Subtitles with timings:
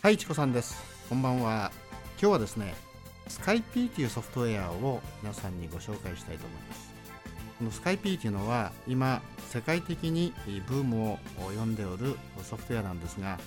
[0.00, 0.80] はい、チコさんです。
[1.08, 1.72] こんばんは。
[2.12, 2.76] 今日はですね、
[3.26, 6.92] スカイピーというソフトウェアを皆さんにご紹介したいと思います。
[7.58, 10.32] このスカイピーというのは今世界的に
[10.68, 13.40] ブームを呼んでおるソフトウェアなんですが、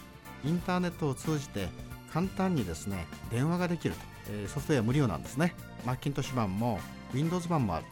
[0.44, 1.70] インターネットを通じて
[2.12, 4.02] 簡単にですね、電話ができると。
[4.32, 5.56] えソフトウェア無料なんですね。
[5.86, 6.82] マッキントッシュ版も
[7.14, 7.86] Windows 版もある。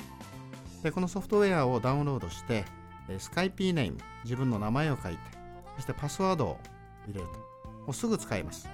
[0.84, 2.66] で、このソフトウェアをダウンロードして、
[3.18, 5.20] スカイピーネーム、自分の名前を書いて、
[5.78, 6.58] そしてパスワードを
[7.08, 7.34] 入れると。
[7.70, 8.70] もうすぐ使えます。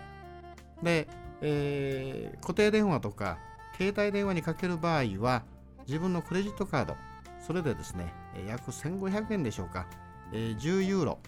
[0.83, 1.07] で、
[1.41, 3.37] えー固定電話とか
[3.77, 5.43] 携帯電話にかける場合は
[5.87, 6.95] 自分のクレジットカード
[7.45, 8.13] それでですね
[8.47, 9.87] 約1500円でしょうか、
[10.31, 11.19] えー10ユーロ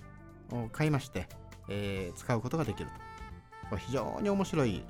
[0.51, 1.27] を買いまして、
[1.69, 4.83] えー使うことができるとこれ非常に面白い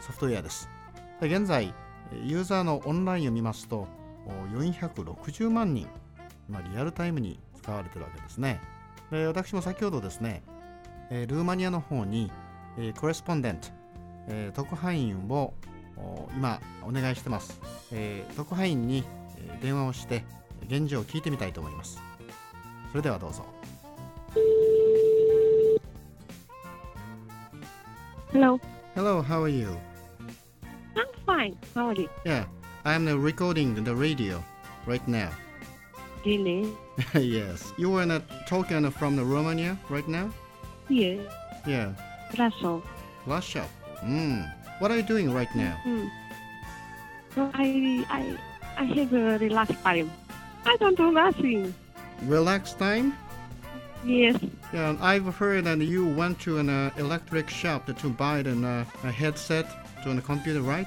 [0.00, 0.68] ソフトウェアです
[1.20, 1.74] で現在
[2.24, 3.86] ユーザーのオンラインを見ますと
[4.54, 5.86] 460万人
[6.50, 8.60] 今リアルタイムに使われてるわけですね
[9.12, 10.42] で私も先ほどですね
[11.10, 12.32] えールーマニアの方に、
[12.76, 13.68] えーコレスポンデント、
[14.28, 15.54] えー特派員を
[15.96, 17.60] お今お願いしてます、
[17.92, 19.04] えー特派員に、
[19.38, 20.24] えー電話をして
[20.66, 22.02] 現状を聞いてみたいと思います
[22.90, 23.44] それではどうぞ
[28.32, 28.60] Hello.
[28.94, 29.76] Hello, how are you?
[30.96, 31.56] I'm fine.
[31.74, 32.08] How are you?
[32.24, 32.44] Yeah,
[32.84, 34.42] I'm uh, recording the radio
[34.86, 35.30] right now.
[36.24, 36.68] Really?
[37.14, 40.30] yes, you are not talking from the Romania right now?
[40.88, 41.20] Yes.
[41.66, 41.92] Yeah,
[42.38, 42.82] Russell.
[43.26, 43.66] Russia.
[44.04, 44.50] Mm.
[44.80, 45.76] What are you doing right now?
[45.84, 46.08] Hmm.
[47.34, 48.36] So I I
[48.76, 50.10] I have a relaxed time.
[50.64, 51.74] I don't do nothing.
[52.22, 53.16] Relax time?
[54.04, 54.36] Yes.
[54.72, 58.84] Yeah, I've heard that you went to an uh, electric shop to buy an, uh,
[59.04, 59.66] a headset
[60.04, 60.86] to a computer, right?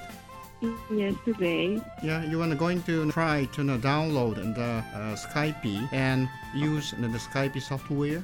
[0.91, 1.15] Yes.
[1.25, 1.81] Today.
[2.01, 7.59] Yeah, you are going to try to download the uh, Skype and use the Skype
[7.61, 8.23] software.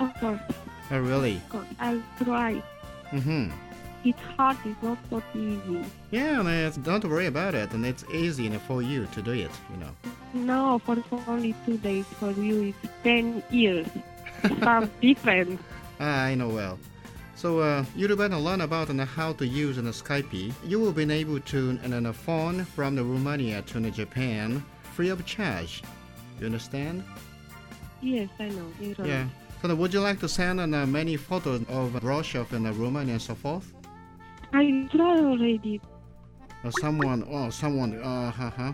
[0.00, 0.40] Of course.
[0.90, 1.36] Oh, really?
[1.36, 1.66] Of course.
[1.78, 2.62] I'll try.
[3.12, 3.50] Mm-hmm.
[4.04, 4.56] It's hard.
[4.64, 5.84] It's not so easy.
[6.10, 9.50] Yeah, man, it's- don't worry about it, and it's easy for you to do it.
[9.70, 9.92] You know.
[10.32, 10.96] No, for
[11.28, 12.06] only two days.
[12.18, 13.86] For you, it's ten years.
[14.62, 15.60] Some different.
[16.00, 16.78] Ah, I know well.
[17.40, 20.52] So uh, you'll better learn about uh, how to use uh, Skype.
[20.68, 24.62] You will be able to uh, uh, phone from the Romania to Japan
[24.92, 25.82] free of charge.
[26.38, 27.02] You understand?
[28.02, 28.66] Yes, I know.
[28.78, 29.24] You don't Yeah.
[29.62, 33.22] So would you like to send uh, many photos of Russia and uh, Romania and
[33.22, 33.72] so forth?
[34.52, 35.80] I tried already.
[36.62, 38.72] Uh, someone, oh, someone, uh, huh,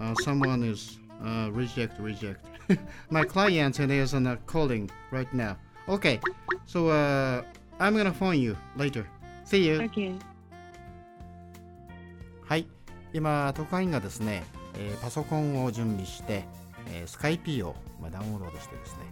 [0.00, 2.44] uh, someone is uh, reject, reject.
[3.10, 5.56] My client is uh, calling right now.
[5.88, 6.20] Okay,
[6.66, 7.42] so uh,
[7.78, 9.04] I'm gonna phone you later.
[9.44, 9.78] See you.
[9.78, 10.18] Okay.
[12.44, 12.66] はい、
[13.12, 14.42] 今特派員がですね、
[14.74, 16.44] えーパソコンを準備して、
[16.90, 19.04] えー、スカイピーを、まあ、ダウンロードしてですね、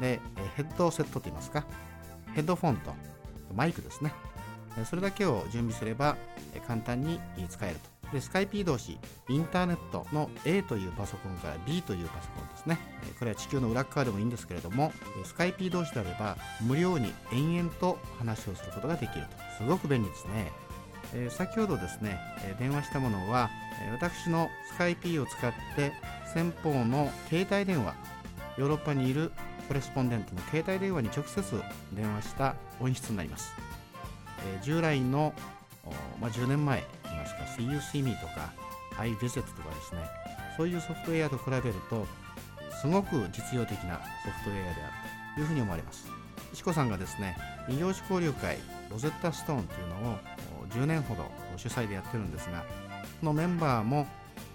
[0.00, 1.64] で、えーヘッドセットといいますか、
[2.34, 2.92] ヘッドフォンと
[3.54, 4.12] マイクですね、
[4.78, 6.16] えーそれだけを準備すれば、
[6.54, 7.93] えー簡単にえー使えると。
[8.14, 8.96] で、スカイピー同士、
[9.28, 12.78] インターネットの A というパソコンから B というパソコンですね。
[13.18, 19.64] これは地球の裏側でもいいんですけれども、えースカイピー同士であれば、無料に延々と話をすることができると。
[19.64, 20.52] すごく便利ですね。
[21.12, 23.50] えー先ほどですね、え電話したものは、
[23.82, 25.92] え私のスカイピーを使って
[26.32, 27.96] 先方の携帯電話
[28.56, 29.32] ヨーロッパにいる
[29.66, 31.42] コレスポンデントの携帯電話に直接
[31.92, 33.52] 電話した音質になります、
[34.46, 35.32] え従来の、
[36.20, 38.52] まあ、10年前といいますか CUCME とか
[38.96, 40.00] iVisit とかですね
[40.56, 42.06] そういうソフトウェアと比べると
[42.80, 44.92] すごく実用的なソフトウェアである
[45.34, 46.06] というふうに思われます。
[46.52, 47.36] シコさんがですね
[47.68, 48.58] 異業種交流会
[48.90, 50.18] ロゼッタストーンというのを
[50.70, 51.24] 10年ほど
[51.56, 52.64] 主催でやってるんですが
[53.20, 54.06] このメンバーも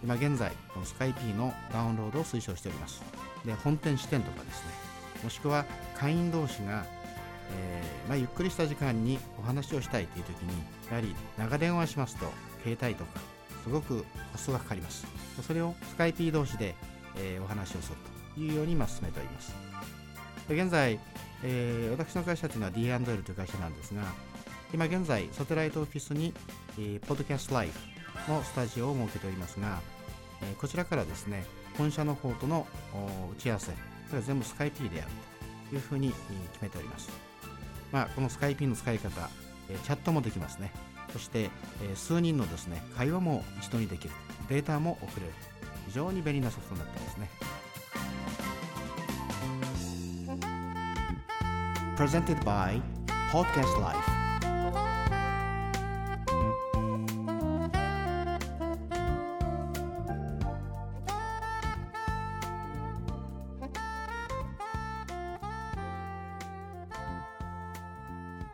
[0.01, 3.03] 今現在このスカイピーのダウンロードを推奨しております。
[3.46, 4.90] で本店支店とかですね
[5.23, 5.66] もしくは
[5.97, 6.85] 会員同士が、
[7.51, 10.53] えーまあ、ゆっくりした時間にお話をしたいという時に
[10.89, 12.25] やはり長電話しますと
[12.63, 13.19] 携帯とか
[13.63, 15.05] すごくコストがかかります。
[15.45, 16.75] それをスカイピー同士で、
[17.17, 17.97] えーお話をする
[18.35, 19.53] というように今進めております。
[20.49, 20.99] 現在、
[21.43, 24.02] えー私の会社というのは D&L という会社なんですが
[24.73, 26.34] 今現在サテライトオフィスに、
[26.78, 27.69] えー、ポッドキャストライ
[28.25, 29.79] フのスタジオを設けておりますが、
[30.41, 31.45] えこちらからですね
[31.78, 32.67] 本社の方との
[33.37, 33.78] 打ち合わせこ
[34.13, 35.09] れは全部スカイピーでやる
[35.69, 36.09] というふうに
[36.53, 37.28] 決めております。
[37.91, 39.30] まあこのスカイピンの使い方、
[39.70, 40.72] えーチャットもできますね。
[41.12, 41.50] そして、
[41.84, 44.14] えー数人のですね会話も一度にできる。
[44.47, 45.34] データも送れる。
[45.88, 47.30] 非常に便利なソフトになってますね。
[51.97, 52.82] Presented by
[53.32, 54.28] Podcast Life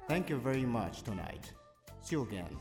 [0.08, 1.52] Thank you very much tonight.
[2.02, 2.58] See you again.